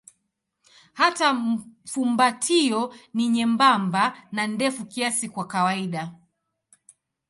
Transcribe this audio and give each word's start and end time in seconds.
Hata 0.93 1.37
fumbatio 1.85 2.93
ni 3.13 3.29
nyembamba 3.29 4.17
na 4.31 4.47
ndefu 4.47 4.85
kiasi 4.85 5.29
kwa 5.29 5.47
kawaida. 5.47 6.13